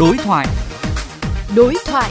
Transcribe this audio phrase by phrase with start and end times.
[0.00, 0.46] Đối thoại.
[1.56, 2.10] Đối thoại.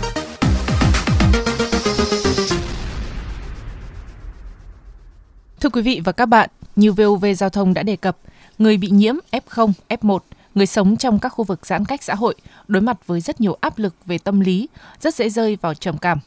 [5.59, 8.17] Thưa quý vị và các bạn, như VOV Giao thông đã đề cập,
[8.57, 10.19] người bị nhiễm F0, F1,
[10.55, 12.35] người sống trong các khu vực giãn cách xã hội
[12.67, 14.67] đối mặt với rất nhiều áp lực về tâm lý,
[15.01, 16.19] rất dễ rơi vào trầm cảm.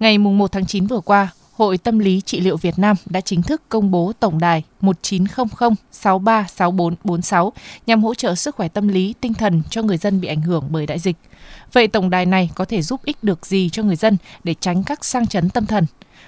[0.00, 3.42] Ngày 1 tháng 9 vừa qua, Hội Tâm lý Trị liệu Việt Nam đã chính
[3.42, 7.52] thức công bố tổng đài 1900 636446
[7.86, 10.64] nhằm hỗ trợ sức khỏe tâm lý, tinh thần cho người dân bị ảnh hưởng
[10.70, 11.16] bởi đại dịch.
[11.72, 14.82] Vậy tổng đài này có thể giúp ích được gì cho người dân để tránh
[14.82, 15.86] các sang chấn tâm thần?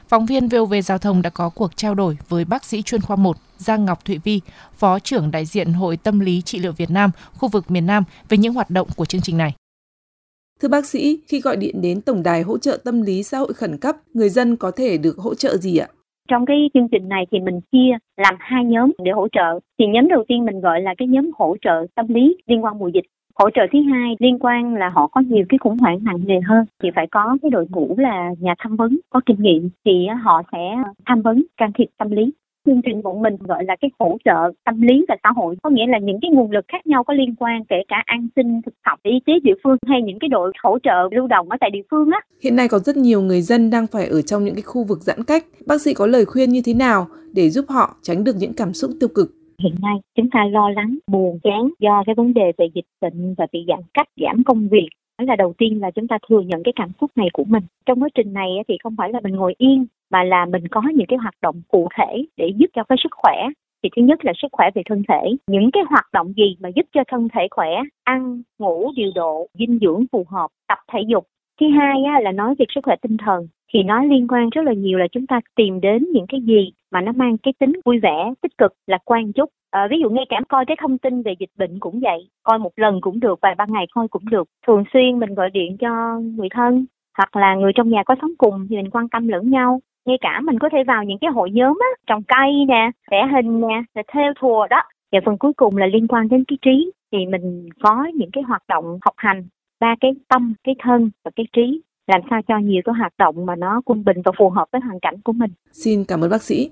[0.09, 3.17] Phóng viên VOV Giao thông đã có cuộc trao đổi với bác sĩ chuyên khoa
[3.17, 4.41] 1 Giang Ngọc Thụy Vi,
[4.79, 8.05] Phó trưởng đại diện Hội Tâm lý Trị liệu Việt Nam, khu vực miền Nam
[8.29, 9.55] về những hoạt động của chương trình này.
[10.63, 13.53] Thưa bác sĩ, khi gọi điện đến tổng đài hỗ trợ tâm lý xã hội
[13.55, 15.89] khẩn cấp, người dân có thể được hỗ trợ gì ạ?
[16.29, 19.61] Trong cái chương trình này thì mình chia làm hai nhóm để hỗ trợ.
[19.79, 22.79] Thì nhóm đầu tiên mình gọi là cái nhóm hỗ trợ tâm lý liên quan
[22.79, 23.05] mùa dịch.
[23.35, 26.41] Hỗ trợ thứ hai liên quan là họ có nhiều cái khủng hoảng nặng nề
[26.41, 30.07] hơn thì phải có cái đội ngũ là nhà tham vấn có kinh nghiệm thì
[30.23, 30.59] họ sẽ
[31.07, 32.33] tham vấn can thiệp tâm lý
[32.69, 35.57] chương trình của mình gọi là cái hỗ trợ tâm lý và xã hội.
[35.63, 38.29] Có nghĩa là những cái nguồn lực khác nhau có liên quan kể cả an
[38.37, 41.51] sinh thực phẩm y tế địa phương hay những cái đội hỗ trợ lưu động
[41.51, 42.21] ở tại địa phương á.
[42.43, 44.99] Hiện nay có rất nhiều người dân đang phải ở trong những cái khu vực
[45.03, 45.45] giãn cách.
[45.67, 48.73] Bác sĩ có lời khuyên như thế nào để giúp họ tránh được những cảm
[48.73, 49.31] xúc tiêu cực?
[49.63, 53.35] Hiện nay chúng ta lo lắng buồn chán do cái vấn đề về dịch bệnh
[53.39, 54.89] và bị giãn cách giảm công việc
[55.27, 57.63] là đầu tiên là chúng ta thừa nhận cái cảm xúc này của mình.
[57.87, 60.83] Trong quá trình này thì không phải là mình ngồi yên, mà là mình có
[60.95, 63.49] những cái hoạt động cụ thể để giúp cho cái sức khỏe.
[63.83, 65.31] Thì thứ nhất là sức khỏe về thân thể.
[65.47, 67.71] Những cái hoạt động gì mà giúp cho thân thể khỏe,
[68.05, 71.25] ăn, ngủ, điều độ, dinh dưỡng phù hợp, tập thể dục.
[71.61, 74.73] Thứ hai là nói về sức khỏe tinh thần thì nó liên quan rất là
[74.73, 77.99] nhiều là chúng ta tìm đến những cái gì mà nó mang cái tính vui
[77.99, 79.51] vẻ tích cực lạc quan chút.
[79.71, 82.59] À, ví dụ ngay cả coi cái thông tin về dịch bệnh cũng vậy coi
[82.59, 84.49] một lần cũng được vài ba ngày coi cũng được.
[84.67, 88.33] Thường xuyên mình gọi điện cho người thân hoặc là người trong nhà có sống
[88.39, 89.81] cùng thì mình quan tâm lẫn nhau.
[90.07, 93.27] Ngay cả mình có thể vào những cái hội nhóm á trồng cây nè vẽ
[93.33, 94.83] hình nè rồi theo thùa đó.
[95.13, 98.45] Và phần cuối cùng là liên quan đến cái trí thì mình có những cái
[98.45, 99.43] hoạt động học hành
[99.81, 103.47] ba cái tâm cái thân và cái trí làm sao cho nhiều cái hoạt động
[103.47, 105.51] mà nó quân bình và phù hợp với hoàn cảnh của mình.
[105.73, 106.71] Xin cảm ơn bác sĩ.